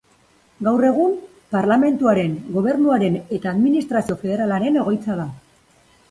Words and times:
Gaur 0.67 0.85
egun, 0.85 1.11
parlamentuaren, 1.55 2.31
gobernuaren 2.55 3.17
eta 3.37 3.49
administrazio 3.51 4.17
federalaren 4.23 4.79
egoitza 4.85 5.19
da. 5.21 5.27